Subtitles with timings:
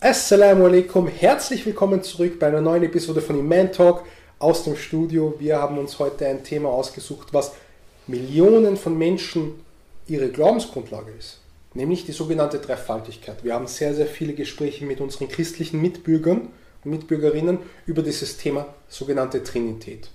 [0.00, 4.04] Assalamu alaikum, herzlich willkommen zurück bei einer neuen Episode von Iman Talk
[4.38, 5.34] aus dem Studio.
[5.40, 7.50] Wir haben uns heute ein Thema ausgesucht, was
[8.06, 9.54] Millionen von Menschen
[10.06, 11.40] ihre Glaubensgrundlage ist,
[11.74, 13.42] nämlich die sogenannte Dreifaltigkeit.
[13.42, 16.42] Wir haben sehr, sehr viele Gespräche mit unseren christlichen Mitbürgern
[16.84, 20.10] und Mitbürgerinnen über dieses Thema sogenannte Trinität.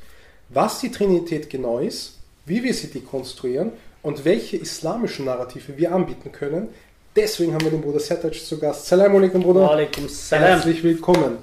[0.47, 6.31] Was die Trinität genau ist, wie wir sie dekonstruieren und welche islamischen Narrative wir anbieten
[6.31, 6.69] können,
[7.15, 8.87] Deswegen haben wir den Bruder Sertac zu Gast.
[8.87, 9.69] Salam alaikum, Bruder.
[9.69, 10.47] Alaikum salam.
[10.47, 11.37] Herzlich willkommen.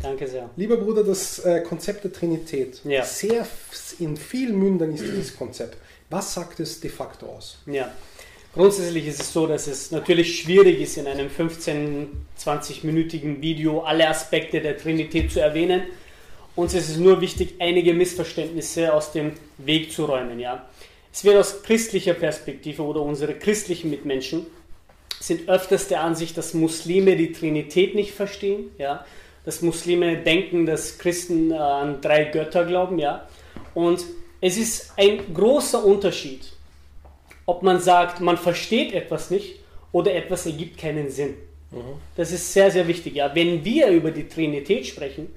[0.00, 0.48] Danke sehr.
[0.56, 3.04] Lieber Bruder, das äh, Konzept der Trinität, Ja.
[3.04, 3.44] sehr
[3.98, 5.76] in vielen Mündern ist dieses Konzept.
[6.10, 7.58] Was sagt es de facto aus?
[7.66, 7.90] Ja.
[8.54, 12.06] Grundsätzlich ist es so, dass es natürlich schwierig ist, in einem 15-,
[12.40, 15.82] 20-minütigen Video alle Aspekte der Trinität zu erwähnen.
[16.54, 20.38] Uns ist es nur wichtig, einige Missverständnisse aus dem Weg zu räumen.
[20.38, 20.68] Ja.
[21.12, 24.46] Es wird aus christlicher Perspektive oder unsere christlichen Mitmenschen
[25.20, 29.04] sind öfters der Ansicht, dass Muslime die Trinität nicht verstehen, ja,
[29.44, 33.28] dass Muslime denken, dass Christen äh, an drei Götter glauben, ja,
[33.74, 34.04] und
[34.40, 36.52] es ist ein großer Unterschied,
[37.46, 39.60] ob man sagt, man versteht etwas nicht
[39.92, 41.34] oder etwas ergibt keinen Sinn.
[42.16, 43.14] Das ist sehr, sehr wichtig.
[43.14, 43.34] Ja.
[43.34, 45.32] Wenn wir über die Trinität sprechen,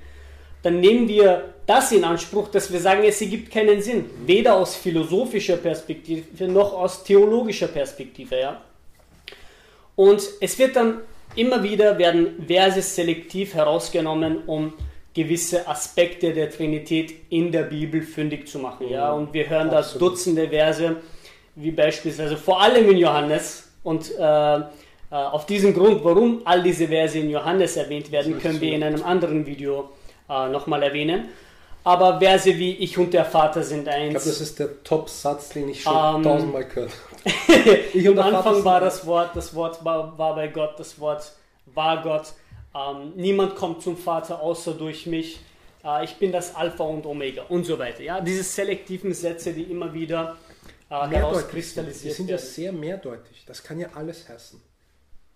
[0.63, 4.05] dann nehmen wir das in Anspruch, dass wir sagen, es ergibt keinen Sinn.
[4.25, 8.39] Weder aus philosophischer Perspektive noch aus theologischer Perspektive.
[8.39, 8.61] Ja.
[9.95, 11.01] Und es wird dann
[11.35, 14.73] immer wieder werden Verse selektiv herausgenommen, um
[15.13, 18.89] gewisse Aspekte der Trinität in der Bibel fündig zu machen.
[18.89, 20.13] Ja, und wir hören da Absolut.
[20.13, 20.95] Dutzende Verse,
[21.55, 23.69] wie beispielsweise vor allem in Johannes.
[23.83, 24.61] Und äh, äh,
[25.11, 28.83] auf diesen Grund, warum all diese Verse in Johannes erwähnt werden, Das können wir in
[28.83, 29.91] einem anderen Video
[30.29, 31.25] äh, nochmal erwähnen.
[31.85, 34.23] Aber Verse wie Ich und der Vater sind Ich glaube, eins.
[34.25, 37.13] das ist der Top-Satz, den ich schon Ähm, tausendmal gehört habe.
[37.93, 38.95] Ich und Am Anfang war eins.
[38.99, 41.31] das Wort, das Wort war, war bei Gott, das Wort
[41.65, 42.33] war Gott.
[42.75, 45.39] Ähm, niemand kommt zum Vater außer durch mich.
[45.83, 48.01] Äh, ich bin das Alpha und Omega und so weiter.
[48.01, 50.37] Ja, diese selektiven Sätze, die immer wieder
[50.89, 51.11] äh, Mehrdeutig sind.
[51.11, 52.47] Die herauskristallisiert sind ja werden.
[52.47, 53.43] sehr mehrdeutig.
[53.45, 54.59] Das kann ja alles heißen.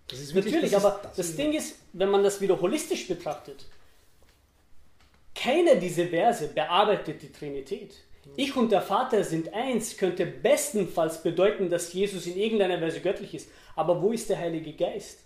[0.09, 3.07] Das ist wirklich, Natürlich, das aber das ist- Ding ist, wenn man das wieder holistisch
[3.09, 3.66] betrachtet,
[5.41, 7.95] keiner dieser Verse bearbeitet die Trinität.
[8.35, 13.33] Ich und der Vater sind eins, könnte bestenfalls bedeuten, dass Jesus in irgendeiner Weise göttlich
[13.33, 13.49] ist.
[13.75, 15.19] Aber wo ist der Heilige Geist?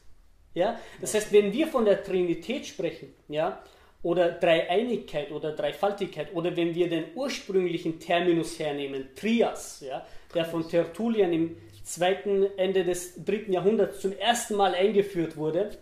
[0.53, 0.79] Ja?
[0.99, 3.63] Das heißt, wenn wir von der Trinität sprechen, ja,
[4.03, 10.67] oder Dreieinigkeit oder Dreifaltigkeit, oder wenn wir den ursprünglichen Terminus hernehmen, Trias, ja, der von
[10.67, 15.77] Tertullian im zweiten Ende des dritten Jahrhunderts zum ersten Mal eingeführt wurde,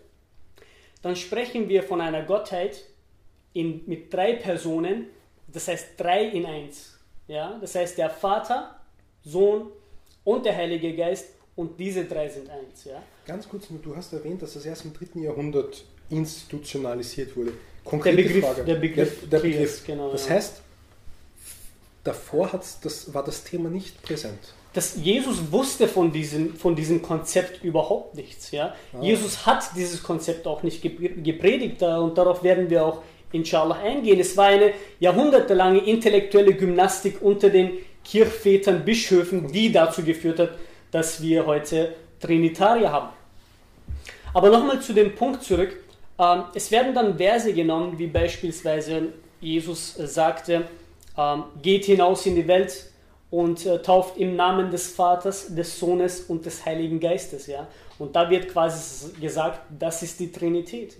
[1.02, 2.84] dann sprechen wir von einer Gottheit
[3.52, 5.06] in, mit drei Personen,
[5.48, 6.98] das heißt drei in eins.
[7.26, 7.58] Ja?
[7.60, 8.76] Das heißt der Vater,
[9.24, 9.66] Sohn
[10.24, 12.84] und der Heilige Geist und diese drei sind eins.
[12.84, 13.02] Ja?
[13.26, 17.52] Ganz kurz, nur, du hast erwähnt, dass das erst im dritten Jahrhundert institutionalisiert wurde.
[17.52, 18.64] Der Konkrete Begriff, Frage.
[18.64, 19.86] der Begriff, der, der Trias, Begriff.
[19.86, 20.12] genau.
[20.12, 20.34] Das ja.
[20.34, 20.60] heißt,
[22.04, 24.38] davor hat's das, war das Thema nicht präsent.
[24.72, 28.50] dass Jesus wusste von diesem, von diesem Konzept überhaupt nichts.
[28.52, 28.74] Ja?
[28.92, 29.02] Ah.
[29.02, 33.76] Jesus hat dieses Konzept auch nicht gep- gepredigt äh, und darauf werden wir auch inshallah
[33.76, 34.20] eingehen.
[34.20, 40.50] Es war eine jahrhundertelange intellektuelle Gymnastik unter den Kirchvätern, Bischöfen, die dazu geführt hat,
[40.90, 43.10] dass wir heute Trinitarier haben.
[44.32, 45.76] Aber nochmal zu dem Punkt zurück.
[46.18, 50.64] Ähm, es werden dann Verse genommen, wie beispielsweise Jesus sagte,
[51.16, 52.86] ähm, geht hinaus in die Welt
[53.30, 57.50] und äh, tauft im Namen des Vaters, des Sohnes und des Heiligen Geistes.
[57.98, 60.96] Und da wird quasi gesagt, das ist die Trinität.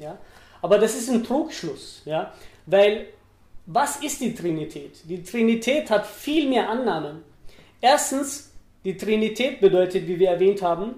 [0.62, 2.32] Aber das ist ein Trugschluss, ja?
[2.66, 3.06] weil
[3.66, 4.98] was ist die Trinität?
[5.04, 7.22] Die Trinität hat viel mehr Annahmen.
[7.80, 8.52] Erstens,
[8.84, 10.94] die Trinität bedeutet, wie wir erwähnt haben,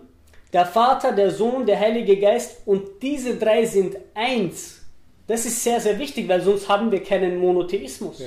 [0.53, 4.81] der Vater, der Sohn, der Heilige Geist und diese drei sind eins.
[5.27, 8.21] Das ist sehr, sehr wichtig, weil sonst haben wir keinen Monotheismus.
[8.21, 8.27] Ja.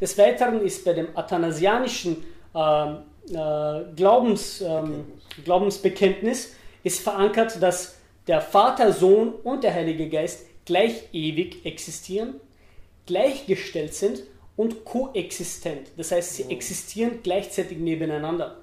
[0.00, 2.98] Des Weiteren ist bei dem athanasianischen ähm,
[3.28, 5.04] äh, Glaubens, ähm,
[5.44, 7.96] Glaubensbekenntnis ist verankert, dass
[8.26, 12.34] der Vater, Sohn und der Heilige Geist gleich ewig existieren,
[13.06, 14.22] gleichgestellt sind
[14.56, 15.88] und koexistent.
[15.96, 18.56] Das heißt, sie existieren gleichzeitig nebeneinander.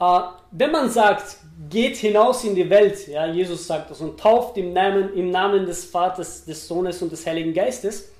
[0.00, 0.20] Äh,
[0.52, 1.36] wenn man sagt,
[1.68, 5.66] geht hinaus in die Welt, ja, Jesus sagt das, und tauft im Namen, im Namen
[5.66, 8.10] des Vaters, des Sohnes und des Heiligen Geistes,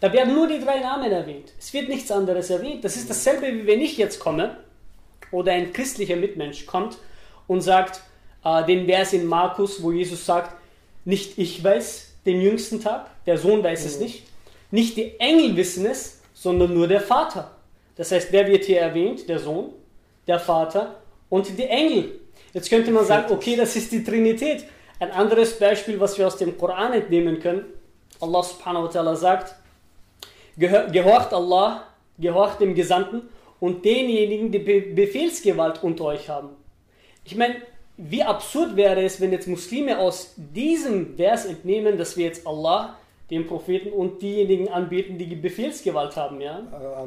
[0.00, 1.52] da werden nur die drei Namen erwähnt.
[1.58, 2.84] Es wird nichts anderes erwähnt.
[2.84, 4.58] Das ist dasselbe, wie wenn ich jetzt komme
[5.30, 6.98] oder ein christlicher Mitmensch kommt
[7.46, 8.00] und sagt,
[8.44, 10.54] äh, den Vers in Markus, wo Jesus sagt,
[11.04, 14.24] nicht ich weiß den jüngsten Tag, der Sohn weiß es nicht,
[14.70, 17.52] nicht die Engel wissen es, sondern nur der Vater.
[17.96, 19.28] Das heißt, wer wird hier erwähnt?
[19.28, 19.72] Der Sohn,
[20.26, 20.96] der Vater
[21.30, 22.20] und die Engel.
[22.52, 24.64] Jetzt könnte man sagen, okay, das ist die Trinität.
[24.98, 27.64] Ein anderes Beispiel, was wir aus dem Koran entnehmen können,
[28.20, 29.54] Allah subhanahu wa ta'ala sagt,
[30.56, 31.84] gehorcht Allah,
[32.18, 33.28] gehorcht dem Gesandten
[33.60, 36.50] und denjenigen, die Be Befehlsgewalt unter euch haben.
[37.24, 37.56] Ich meine,
[37.96, 42.98] wie absurd wäre es, wenn jetzt Muslime aus diesem Vers entnehmen, dass wir jetzt Allah,
[43.30, 46.58] den Propheten und diejenigen anbeten, die Befehlsgewalt haben, ja?
[46.58, 47.06] Äh,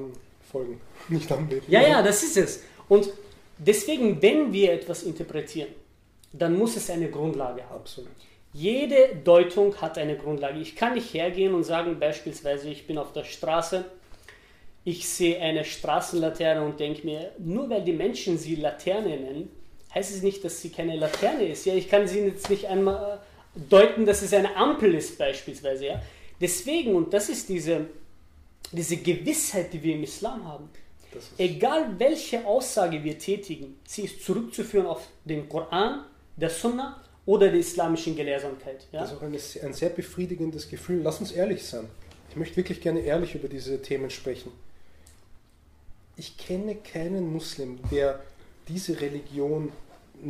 [0.51, 1.71] folgen, nicht anbeten.
[1.71, 2.63] Ja, ja, das ist es.
[2.87, 3.09] Und
[3.57, 5.69] deswegen, wenn wir etwas interpretieren,
[6.33, 7.75] dann muss es eine Grundlage haben.
[7.75, 8.09] Absolut.
[8.51, 10.59] Jede Deutung hat eine Grundlage.
[10.59, 13.85] Ich kann nicht hergehen und sagen, beispielsweise, ich bin auf der Straße,
[14.83, 19.51] ich sehe eine Straßenlaterne und denke mir, nur weil die Menschen sie Laterne nennen,
[19.93, 21.65] heißt es nicht, dass sie keine Laterne ist.
[21.65, 23.19] Ja, ich kann sie jetzt nicht einmal
[23.55, 25.85] äh, deuten, dass es eine Ampel ist, beispielsweise.
[25.85, 26.01] Ja.
[26.39, 27.87] Deswegen, und das ist diese,
[28.71, 30.69] diese Gewissheit, die wir im Islam haben,
[31.37, 36.05] egal welche Aussage wir tätigen, sie ist zurückzuführen auf den Koran,
[36.35, 38.87] der Sunna oder der islamischen Gelehrsamkeit.
[38.91, 39.01] Ja?
[39.01, 41.01] Das ist auch eine, ein sehr befriedigendes Gefühl.
[41.03, 41.89] Lass uns ehrlich sein.
[42.29, 44.51] Ich möchte wirklich gerne ehrlich über diese Themen sprechen.
[46.15, 48.19] Ich kenne keinen Muslim, der
[48.69, 49.71] diese Religion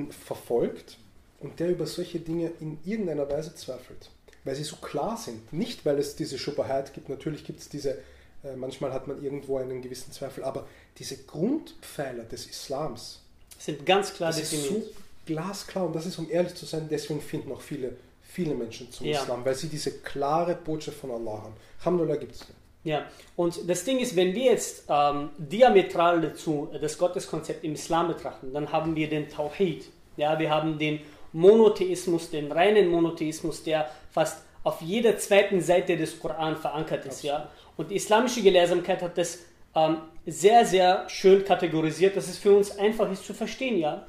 [0.10, 0.98] verfolgt
[1.40, 4.10] und der über solche Dinge in irgendeiner Weise zweifelt.
[4.44, 5.52] Weil sie so klar sind.
[5.52, 7.10] Nicht, weil es diese Schuberheit gibt.
[7.10, 8.00] Natürlich gibt es diese,
[8.44, 13.22] äh, manchmal hat man irgendwo einen gewissen Zweifel, aber diese Grundpfeiler des Islams
[13.58, 14.70] sind ganz klar definiert.
[14.70, 14.84] So
[15.26, 19.06] glasklar und das ist, um ehrlich zu sein, deswegen finden auch viele, viele Menschen zum
[19.06, 19.22] ja.
[19.22, 21.54] Islam, weil sie diese klare Botschaft von Allah haben.
[21.80, 22.46] Alhamdulillah gibt es.
[22.85, 28.09] Ja, und das Ding ist, wenn wir jetzt ähm, diametral dazu das Gotteskonzept im Islam
[28.09, 29.87] betrachten, dann haben wir den Tawhid.
[30.19, 31.01] Ja, wir haben den
[31.33, 37.23] Monotheismus, den reinen Monotheismus, der fast auf jeder zweiten Seite des Koran verankert ist.
[37.23, 37.49] Ja?
[37.77, 39.41] Und die islamische Gelehrsamkeit hat das
[39.75, 43.79] ähm, sehr, sehr schön kategorisiert, dass es für uns einfach ist zu verstehen.
[43.79, 44.07] Ja?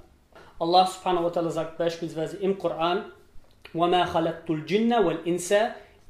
[0.60, 3.06] Allah subhanahu wa ta'ala sagt beispielsweise im Koran,
[3.74, 5.54] وَمَا خَلَقْتُ الْجِنَّ وَالْإِنسَ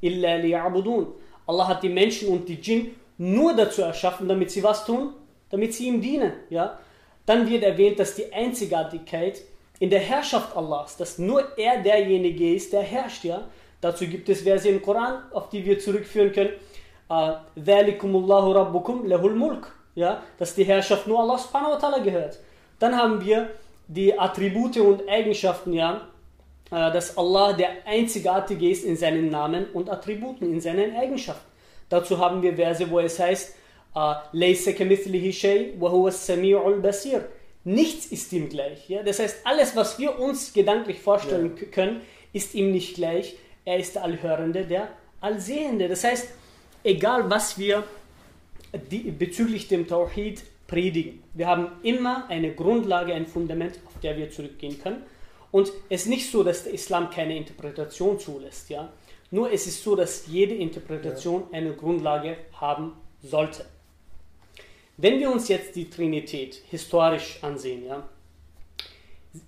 [0.03, 1.05] إِلَّا لِيَعْبُدُونَ
[1.50, 5.12] Allah hat die Menschen und die Djinn nur dazu erschaffen, damit sie was tun?
[5.50, 6.32] Damit sie ihm dienen.
[6.48, 6.78] Ja?
[7.26, 9.42] Dann wird erwähnt, dass die Einzigartigkeit
[9.80, 13.24] in der Herrschaft Allahs, dass nur er derjenige ist, der herrscht.
[13.24, 13.48] Ja?
[13.80, 16.52] Dazu gibt es Verse im Koran, auf die wir zurückführen können.
[17.08, 17.32] Äh,
[19.96, 22.38] ja, dass die Herrschaft nur Allah subhanahu wa ta'ala gehört.
[22.78, 23.50] Dann haben wir
[23.88, 26.08] die Attribute und Eigenschaften, ja,
[26.70, 31.50] dass Allah der Einzigartige ist in seinen Namen und Attributen, in seinen Eigenschaften.
[31.88, 33.54] Dazu haben wir Verse, wo es heißt,
[33.94, 34.14] äh,
[37.64, 38.88] Nichts ist ihm gleich.
[38.88, 39.02] Ja?
[39.02, 41.66] Das heißt, alles, was wir uns gedanklich vorstellen ja.
[41.66, 42.00] können,
[42.32, 43.36] ist ihm nicht gleich.
[43.64, 44.88] Er ist der Allhörende, der
[45.20, 45.88] Allsehende.
[45.88, 46.28] Das heißt,
[46.84, 47.84] egal was wir
[48.90, 54.30] die, bezüglich dem Tawhid predigen, wir haben immer eine Grundlage, ein Fundament, auf der wir
[54.30, 55.02] zurückgehen können.
[55.52, 58.92] Und es ist nicht so, dass der Islam keine Interpretation zulässt, ja.
[59.32, 61.58] Nur es ist so, dass jede Interpretation ja.
[61.58, 63.64] eine Grundlage haben sollte.
[64.96, 68.08] Wenn wir uns jetzt die Trinität historisch ansehen, ja,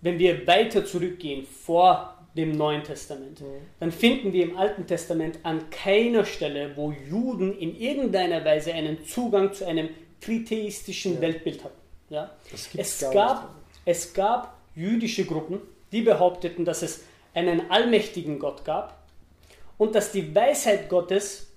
[0.01, 3.47] wenn wir weiter zurückgehen vor dem Neuen Testament, mhm.
[3.81, 9.05] dann finden wir im Alten Testament an keiner Stelle, wo Juden in irgendeiner Weise einen
[9.05, 9.91] Zugang zu einem
[10.21, 11.21] tritheistischen ja.
[11.21, 11.81] Weltbild hatten.
[12.09, 12.31] Ja?
[12.77, 13.55] Es, gab,
[13.85, 15.61] es gab jüdische Gruppen,
[15.93, 17.05] die behaupteten, dass es
[17.35, 19.03] einen allmächtigen Gott gab
[19.79, 21.53] und dass die Weisheit Gottes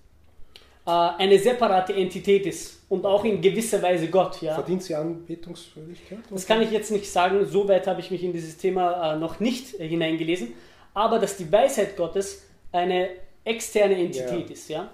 [0.85, 4.41] äh, eine separate Entität ist und auch in gewisser Weise Gott.
[4.41, 4.55] Ja.
[4.55, 6.19] Verdient sie Anbetungswürdigkeit?
[6.29, 9.17] Das kann ich jetzt nicht sagen, so weit habe ich mich in dieses Thema äh,
[9.17, 10.53] noch nicht äh, hineingelesen,
[10.93, 13.09] aber dass die Weisheit Gottes eine
[13.43, 14.53] externe Entität ja.
[14.53, 14.69] ist.
[14.69, 14.91] Ja.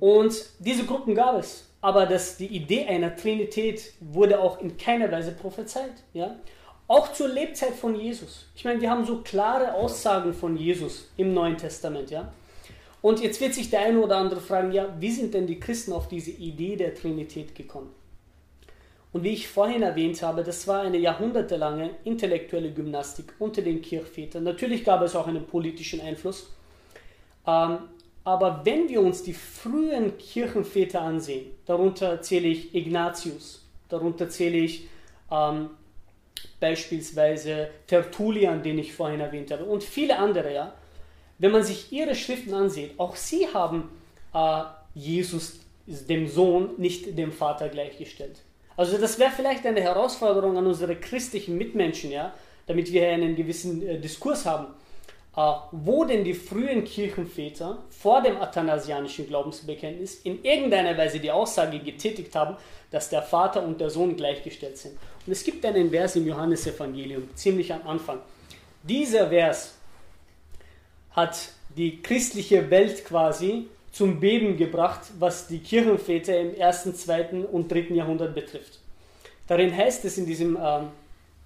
[0.00, 5.10] Und diese Gruppen gab es, aber dass die Idee einer Trinität wurde auch in keiner
[5.10, 5.92] Weise prophezeit.
[6.12, 6.36] Ja.
[6.88, 8.46] Auch zur Lebzeit von Jesus.
[8.54, 12.32] Ich meine, wir haben so klare Aussagen von Jesus im Neuen Testament, ja.
[13.02, 15.92] Und jetzt wird sich der eine oder andere fragen, ja, wie sind denn die Christen
[15.92, 17.90] auf diese Idee der Trinität gekommen?
[19.12, 24.44] Und wie ich vorhin erwähnt habe, das war eine jahrhundertelange intellektuelle Gymnastik unter den Kirchvätern.
[24.44, 26.50] Natürlich gab es auch einen politischen Einfluss.
[27.46, 27.78] Ähm,
[28.24, 34.88] aber wenn wir uns die frühen Kirchenväter ansehen, darunter zähle ich Ignatius, darunter zähle ich
[35.30, 35.70] ähm,
[36.60, 40.74] beispielsweise Tertullian, den ich vorhin erwähnt habe, und viele andere, ja.
[41.38, 43.90] Wenn man sich ihre Schriften ansieht, auch sie haben
[44.32, 44.62] äh,
[44.94, 48.40] Jesus, dem Sohn, nicht dem Vater gleichgestellt.
[48.76, 52.34] Also das wäre vielleicht eine Herausforderung an unsere christlichen Mitmenschen, ja,
[52.66, 54.68] damit wir einen gewissen äh, Diskurs haben.
[55.36, 61.78] Äh, wo denn die frühen Kirchenväter vor dem athanasianischen Glaubensbekenntnis in irgendeiner Weise die Aussage
[61.78, 62.56] getätigt haben,
[62.90, 64.96] dass der Vater und der Sohn gleichgestellt sind.
[65.26, 68.20] Und es gibt einen Vers im Johannesevangelium, ziemlich am Anfang.
[68.82, 69.74] Dieser Vers
[71.10, 71.36] hat
[71.76, 77.94] die christliche Welt quasi zum Beben gebracht, was die Kirchenväter im ersten, zweiten und dritten
[77.94, 78.78] Jahrhundert betrifft.
[79.46, 80.80] Darin heißt es in diesem, äh,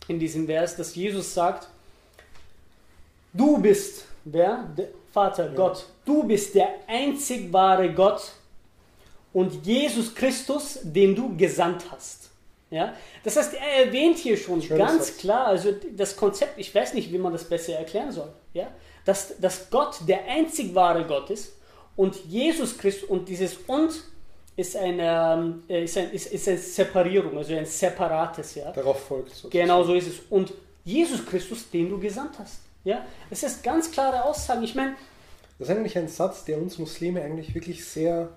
[0.07, 1.69] in diesem Vers, dass Jesus sagt,
[3.33, 4.69] du bist, wer?
[4.77, 5.55] Der Vater, ja.
[5.55, 8.33] Gott, du bist der einzig wahre Gott
[9.33, 12.31] und Jesus Christus, den du gesandt hast.
[12.71, 12.95] Ja?
[13.25, 15.19] Das heißt, er erwähnt hier schon Schönes ganz Satz.
[15.19, 18.69] klar, also das Konzept, ich weiß nicht, wie man das besser erklären soll, ja?
[19.05, 21.53] dass, dass Gott der einzig wahre Gott ist
[21.97, 23.93] und Jesus Christus und dieses und
[24.57, 28.55] ist eine, äh, ist, ein, ist, ist eine Separierung, also ein separates.
[28.55, 28.71] Ja?
[28.73, 29.51] Darauf folgt sozusagen.
[29.51, 30.15] Genau so ist es.
[30.29, 30.53] Und
[30.85, 32.61] Jesus Christus, den du gesandt hast.
[32.85, 33.05] Ja?
[33.29, 34.63] Das ist ganz klare Aussagen.
[34.63, 34.95] Ich meine,
[35.59, 38.31] das ist eigentlich ein Satz, der uns Muslime eigentlich wirklich sehr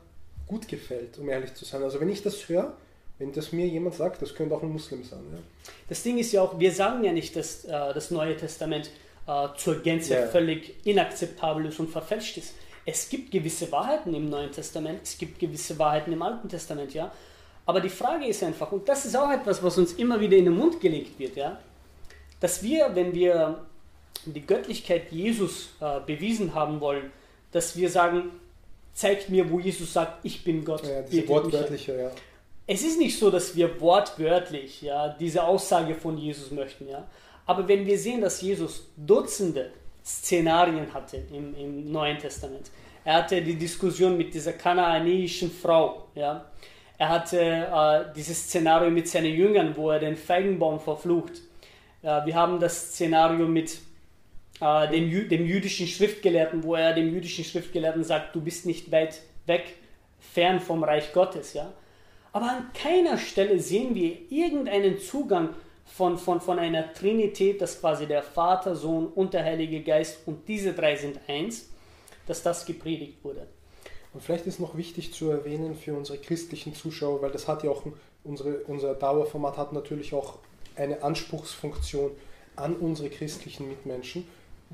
[0.48, 1.82] gut gefällt, um ehrlich zu sein.
[1.82, 2.74] Also wenn ich das höre,
[3.20, 5.22] wenn das mir jemand sagt, das könnte auch ein Muslim sein.
[5.32, 5.40] Ja.
[5.88, 8.90] Das Ding ist ja auch, wir sagen ja nicht, dass äh, das Neue Testament
[9.28, 10.28] äh, zur Gänze yeah.
[10.28, 12.56] völlig inakzeptabel ist und verfälscht ist.
[12.86, 17.12] Es gibt gewisse Wahrheiten im Neuen Testament, es gibt gewisse Wahrheiten im Alten Testament, ja.
[17.66, 20.46] Aber die Frage ist einfach, und das ist auch etwas, was uns immer wieder in
[20.46, 21.58] den Mund gelegt wird, ja,
[22.42, 23.64] dass wir, wenn wir
[24.25, 27.12] die Göttlichkeit Jesus äh, bewiesen haben wollen,
[27.51, 28.32] dass wir sagen,
[28.94, 30.86] zeigt mir, wo Jesus sagt, ich bin Gott.
[30.86, 32.12] Ja, diese wortwörtliche, ja.
[32.65, 37.06] Es ist nicht so, dass wir wortwörtlich ja, diese Aussage von Jesus möchten, ja.
[37.46, 39.72] Aber wenn wir sehen, dass Jesus Dutzende
[40.06, 42.72] Szenarien hatte im, im Neuen Testament,
[43.03, 46.46] er hatte die Diskussion mit dieser kanaanäischen Frau, ja.
[46.98, 51.42] Er hatte äh, dieses Szenario mit seinen Jüngern, wo er den Feigenbaum verflucht.
[52.01, 53.80] Äh, wir haben das Szenario mit
[54.63, 59.22] äh, dem, dem jüdischen Schriftgelehrten, wo er dem jüdischen Schriftgelehrten sagt, du bist nicht weit
[59.46, 59.75] weg,
[60.20, 61.53] fern vom Reich Gottes.
[61.53, 61.74] Ja?
[62.32, 65.50] Aber an keiner Stelle sehen wir irgendeinen Zugang
[65.86, 70.48] von, von, von einer Trinität, dass quasi der Vater, Sohn und der Heilige Geist und
[70.48, 71.70] diese drei sind eins,
[72.25, 73.46] dass das gepredigt wurde.
[74.13, 77.70] Und vielleicht ist noch wichtig zu erwähnen für unsere christlichen Zuschauer, weil das hat ja
[77.70, 77.84] auch
[78.24, 80.38] unsere, unser Dauerformat hat natürlich auch
[80.75, 82.12] eine Anspruchsfunktion
[82.55, 84.25] an unsere christlichen Mitmenschen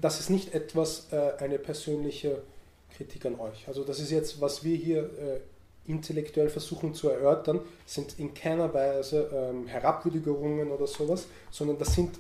[0.02, 2.42] das ist nicht etwas, äh, eine persönliche
[2.96, 3.68] Kritik an euch.
[3.68, 5.40] Also das ist jetzt, was wir hier äh,
[5.90, 12.12] intellektuell versuchen zu erörtern, sind in keiner Weise ähm, Herabwürdigungen oder sowas, sondern das sind,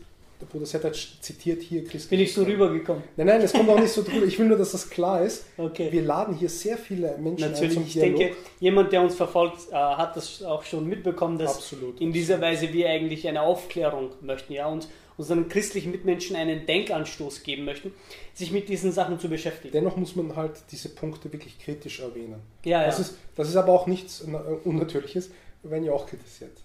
[0.41, 2.07] der Bruder Setter zitiert hier Christus.
[2.07, 3.03] Bin ich so rübergekommen?
[3.17, 4.25] Nein, nein, es kommt auch nicht so drüber.
[4.25, 5.45] Ich will nur, dass das klar ist.
[5.57, 5.91] Okay.
[5.91, 8.19] Wir laden hier sehr viele Menschen Natürlich, ein zum ich Dialog.
[8.19, 12.39] denke, jemand, der uns verfolgt, äh, hat das auch schon mitbekommen, dass absolut, in dieser
[12.39, 14.53] Weise wir eigentlich eine Aufklärung möchten.
[14.53, 14.87] Ja, und
[15.19, 17.93] unseren christlichen Mitmenschen einen Denkanstoß geben möchten,
[18.33, 19.73] sich mit diesen Sachen zu beschäftigen.
[19.73, 22.41] Dennoch muss man halt diese Punkte wirklich kritisch erwähnen.
[22.63, 23.03] Ja, das, ja.
[23.03, 24.25] Ist, das ist aber auch nichts
[24.63, 25.29] Unnatürliches,
[25.63, 26.57] wenn ihr auch kritisiert.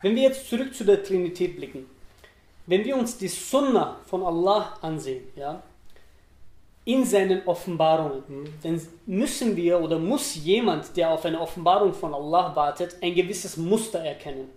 [0.00, 1.86] Wenn wir jetzt zurück zu der Trinität blicken,
[2.66, 5.62] wenn wir uns die Sunna von Allah ansehen, ja,
[6.84, 8.54] in seinen Offenbarungen, mhm.
[8.64, 13.56] dann müssen wir oder muss jemand, der auf eine Offenbarung von Allah wartet, ein gewisses
[13.56, 14.50] Muster erkennen.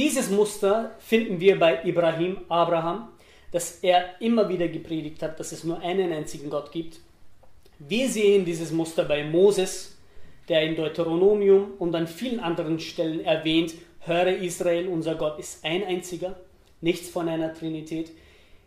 [0.00, 3.08] Dieses Muster finden wir bei Ibrahim, Abraham,
[3.52, 7.00] dass er immer wieder gepredigt hat, dass es nur einen einzigen Gott gibt.
[7.78, 9.98] Wir sehen dieses Muster bei Moses,
[10.48, 13.74] der in Deuteronomium und an vielen anderen Stellen erwähnt,
[14.06, 16.34] höre Israel, unser Gott ist ein einziger,
[16.80, 18.10] nichts von einer Trinität.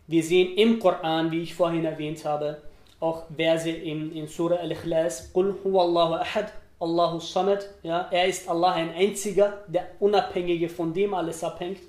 [0.06, 2.62] Wir sehen im Koran, wie ich vorhin erwähnt habe,
[3.00, 6.52] auch Verse in, in Surah Al-Ikhlas, Qul huwallahu ahad,
[6.84, 11.80] Allahu Samad, ja, er ist Allah ein einziger, der Unabhängige, von dem alles abhängt.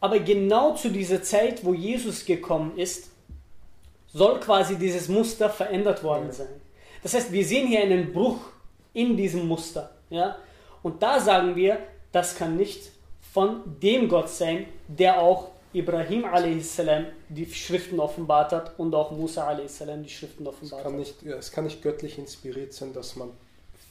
[0.00, 3.10] Aber genau zu dieser Zeit, wo Jesus gekommen ist,
[4.12, 6.60] soll quasi dieses Muster verändert worden sein.
[7.02, 8.38] Das heißt, wir sehen hier einen Bruch
[8.92, 9.90] in diesem Muster.
[10.10, 10.36] Ja?
[10.82, 11.78] Und da sagen wir,
[12.12, 12.90] das kann nicht
[13.32, 16.80] von dem Gott sein, der auch Ibrahim a.s.
[17.28, 19.82] die Schriften offenbart hat und auch Musa a.s.
[19.86, 21.38] die Schriften offenbart es kann nicht, hat.
[21.38, 23.30] Es kann nicht göttlich inspiriert sein, dass man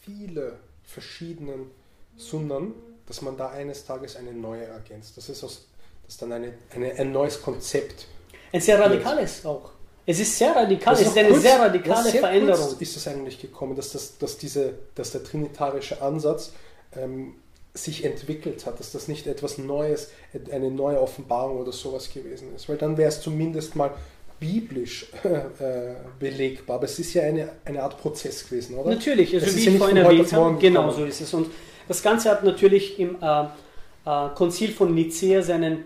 [0.07, 1.69] viele verschiedenen
[2.15, 2.73] Sunnern,
[3.05, 5.17] dass man da eines Tages eine neue ergänzt.
[5.17, 5.67] Das ist, aus,
[6.05, 8.07] das ist dann eine, eine, ein neues Konzept.
[8.51, 9.71] Ein sehr radikales auch.
[10.05, 12.75] Es ist sehr radikal, es ist eine kurz, sehr radikale sehr Veränderung.
[12.79, 16.53] ist es eigentlich gekommen, dass, das, dass, diese, dass der trinitarische Ansatz
[16.95, 17.35] ähm,
[17.73, 20.11] sich entwickelt hat, dass das nicht etwas Neues,
[20.49, 22.69] eine neue Offenbarung oder sowas gewesen ist.
[22.69, 23.91] Weil dann wäre es zumindest mal
[24.39, 28.91] biblisch äh, belegbar, aber es ist ja eine, eine Art Prozess gewesen, oder?
[28.91, 31.33] Natürlich, also wie ja ich vorhin erwähnt habe, genau so ist es.
[31.33, 31.47] Und
[31.87, 33.43] das Ganze hat natürlich im äh,
[34.05, 35.83] äh, Konzil von Nicea seinen,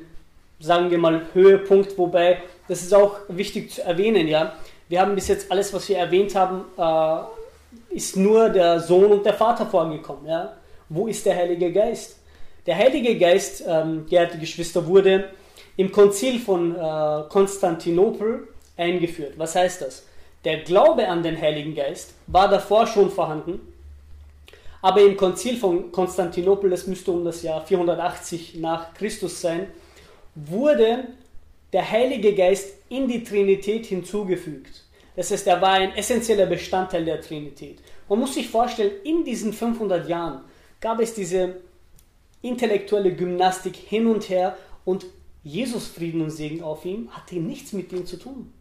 [0.60, 4.56] sagen wir mal, Höhepunkt, wobei, das ist auch wichtig zu erwähnen, ja.
[4.90, 9.26] Wir haben bis jetzt alles, was wir erwähnt haben, äh, ist nur der Sohn und
[9.26, 10.58] der Vater vorgekommen, ja.
[10.90, 12.18] Wo ist der Heilige Geist?
[12.66, 15.30] Der Heilige Geist, ähm, geehrte Geschwister, wurde
[15.78, 18.48] im Konzil von äh, Konstantinopel
[18.78, 19.34] eingeführt.
[19.38, 20.06] Was heißt das?
[20.44, 23.60] Der Glaube an den Heiligen Geist war davor schon vorhanden,
[24.82, 29.68] aber im Konzil von Konstantinopel, das müsste um das Jahr 480 nach Christus sein,
[30.34, 31.06] wurde
[31.72, 34.84] der Heilige Geist in die Trinität hinzugefügt.
[35.16, 37.80] Das heißt, er war ein essentieller Bestandteil der Trinität.
[38.10, 40.42] Man muss sich vorstellen, in diesen 500 Jahren
[40.80, 41.58] gab es diese
[42.42, 45.06] intellektuelle Gymnastik hin und her und
[45.44, 48.54] Jesus Frieden und Segen auf ihm hatte nichts mit dem zu tun.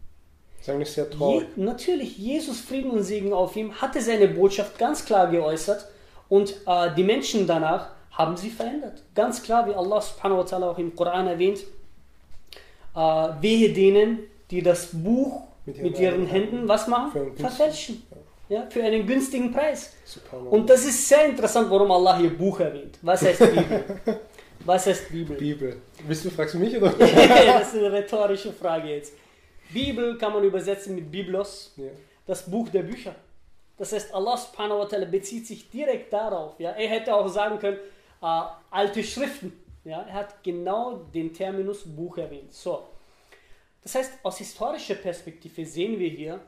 [0.57, 1.47] Das ist eigentlich sehr traurig.
[1.55, 5.87] Je, natürlich, Jesus Frieden und Segen auf ihm hatte seine Botschaft ganz klar geäußert
[6.29, 9.03] und äh, die Menschen danach haben sie verändert.
[9.15, 11.59] Ganz klar, wie Allah subhanahu wa ta'ala auch im Koran erwähnt,
[12.95, 14.19] äh, wehe denen,
[14.49, 17.35] die das Buch mit ihren, mit ihren Händen was machen?
[17.35, 18.03] Verfälschen.
[18.49, 19.93] Ja, für einen günstigen Preis.
[20.49, 22.99] Und das ist sehr interessant, warum Allah hier Buch erwähnt.
[23.01, 23.85] Was heißt Bibel?
[24.65, 25.37] Was heißt Bibel?
[25.37, 25.81] Bibel.
[26.05, 26.91] Willst du, fragst du mich oder?
[26.99, 29.13] das ist eine rhetorische Frage jetzt.
[29.69, 31.89] Bibel kann man übersetzen mit Biblos, ja.
[32.25, 33.15] das Buch der Bücher.
[33.77, 36.59] Das heißt, Allah subhanahu wa ta'ala bezieht sich direkt darauf.
[36.59, 36.71] Ja?
[36.71, 37.77] Er hätte auch sagen können,
[38.21, 39.53] äh, alte Schriften.
[39.83, 40.03] Ja?
[40.03, 42.53] Er hat genau den Terminus Buch erwähnt.
[42.53, 42.83] So.
[43.81, 46.39] Das heißt, aus historischer Perspektive sehen wir hier,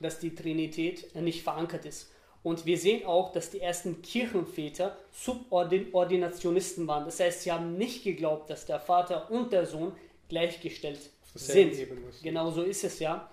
[0.00, 2.10] dass die Trinität nicht verankert ist.
[2.42, 7.04] Und wir sehen auch, dass die ersten Kirchenväter Subordinationisten waren.
[7.04, 9.92] Das heißt, sie haben nicht geglaubt, dass der Vater und der Sohn
[10.28, 10.98] gleichgestellt
[11.34, 11.76] sind.
[12.22, 13.28] Genau so ist es ja.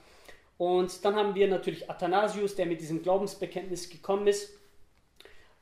[0.58, 4.52] Und dann haben wir natürlich Athanasius, der mit diesem Glaubensbekenntnis gekommen ist,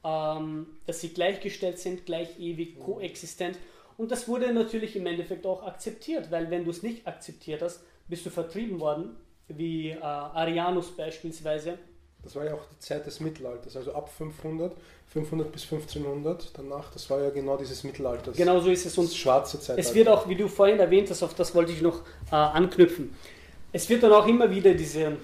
[0.03, 3.57] ähm, dass sie gleichgestellt sind, gleich ewig, koexistent.
[3.97, 7.81] Und das wurde natürlich im Endeffekt auch akzeptiert, weil wenn du es nicht akzeptiert hast,
[8.07, 9.15] bist du vertrieben worden,
[9.47, 11.77] wie äh, Arianus beispielsweise.
[12.23, 14.73] Das war ja auch die Zeit des Mittelalters, also ab 500,
[15.09, 18.31] 500 bis 1500 danach, das war ja genau dieses Mittelalter.
[18.31, 18.97] Genau so ist es.
[18.97, 19.77] Und schwarze Zeit.
[19.77, 22.01] Es wird auch, wie du vorhin erwähnt hast, auf das wollte ich noch
[22.31, 23.15] äh, anknüpfen.
[23.73, 25.17] Es wird dann auch immer wieder diese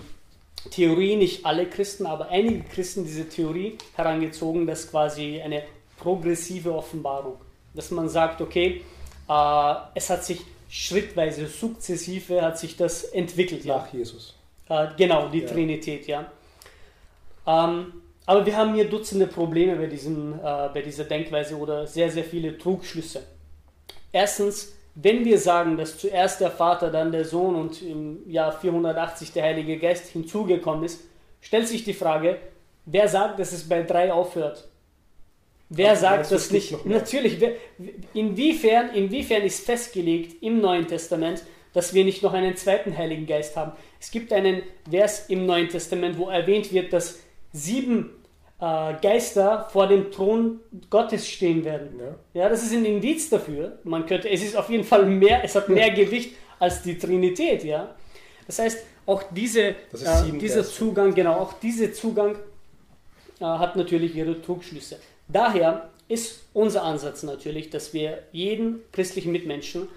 [0.72, 5.64] Theorie, nicht alle Christen, aber einige Christen diese Theorie herangezogen, dass quasi eine
[5.98, 7.38] progressive Offenbarung
[7.74, 8.82] dass man sagt, okay,
[9.28, 13.66] äh, es hat sich schrittweise, sukzessive hat sich das entwickelt.
[13.66, 14.00] Nach ja.
[14.00, 14.36] Jesus.
[14.68, 15.48] Äh, genau, die ja.
[15.48, 16.32] Trinität, ja.
[17.48, 17.94] Ähm,
[18.26, 22.24] aber wir haben hier Dutzende Probleme bei, diesem, äh, bei dieser Denkweise oder sehr, sehr
[22.24, 23.24] viele Trugschlüsse.
[24.12, 29.34] Erstens, wenn wir sagen, dass zuerst der Vater, dann der Sohn und im Jahr 480
[29.34, 31.02] der Heilige Geist hinzugekommen ist,
[31.42, 32.38] stellt sich die Frage,
[32.86, 34.68] wer sagt, dass es bei drei aufhört?
[35.70, 36.86] Wer Aber sagt das nicht?
[36.86, 37.54] Natürlich, wer,
[38.14, 43.56] inwiefern, inwiefern ist festgelegt im Neuen Testament, dass wir nicht noch einen zweiten Heiligen Geist
[43.56, 43.74] haben?
[44.00, 47.20] Es gibt einen Vers im Neuen Testament, wo erwähnt wird, dass
[47.52, 48.12] sieben
[48.60, 50.60] äh, Geister vor dem Thron
[50.90, 52.00] Gottes stehen werden.
[52.00, 52.42] Ja.
[52.42, 53.80] ja, das ist ein Indiz dafür.
[53.84, 57.64] Man könnte, es ist auf jeden Fall mehr, es hat mehr Gewicht als die Trinität,
[57.64, 57.96] ja.
[58.48, 59.76] Das heißt, auch diese, äh,
[60.40, 62.36] dieser Zugang, genau, auch dieser Zugang
[63.40, 65.00] äh, hat natürlich ihre Trugschlüsse.
[65.28, 69.88] Daher ist unser Ansatz natürlich, dass wir jeden christlichen Mitmenschen äh,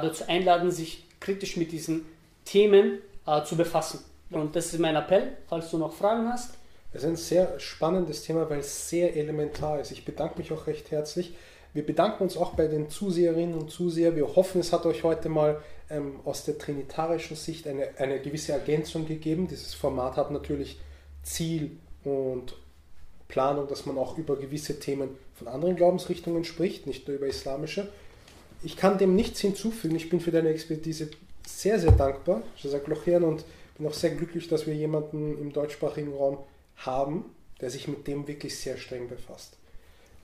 [0.00, 2.06] dazu einladen, sich kritisch mit diesen
[2.44, 4.04] Themen äh, zu befassen.
[4.30, 6.57] Und das ist mein Appell, falls du noch Fragen hast.
[6.92, 9.90] Es ist ein sehr spannendes Thema, weil es sehr elementar ist.
[9.90, 11.34] Ich bedanke mich auch recht herzlich.
[11.74, 14.16] Wir bedanken uns auch bei den Zuseherinnen und Zusehern.
[14.16, 18.52] Wir hoffen, es hat euch heute mal ähm, aus der trinitarischen Sicht eine, eine gewisse
[18.52, 19.48] Ergänzung gegeben.
[19.48, 20.80] Dieses Format hat natürlich
[21.22, 21.72] Ziel
[22.04, 22.56] und
[23.28, 27.88] Planung, dass man auch über gewisse Themen von anderen Glaubensrichtungen spricht, nicht nur über islamische.
[28.62, 29.94] Ich kann dem nichts hinzufügen.
[29.94, 31.10] Ich bin für deine Expertise
[31.46, 33.44] sehr, sehr dankbar, Jacques Lochern, und
[33.76, 36.38] bin auch sehr glücklich, dass wir jemanden im deutschsprachigen Raum
[36.78, 37.24] haben,
[37.60, 39.54] der sich mit dem wirklich sehr streng befasst.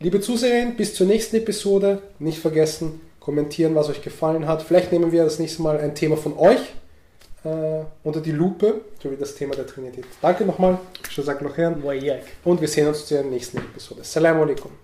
[0.00, 2.02] Liebe Zuseherinnen, bis zur nächsten Episode.
[2.18, 4.62] Nicht vergessen, kommentieren, was euch gefallen hat.
[4.62, 6.60] Vielleicht nehmen wir das nächste Mal ein Thema von euch
[7.44, 10.04] äh, unter die Lupe, so wie das Thema der Trinität.
[10.20, 11.82] Danke nochmal, Shazak Lochern.
[12.44, 14.02] Und wir sehen uns zur nächsten Episode.
[14.02, 14.83] Assalamu alaikum.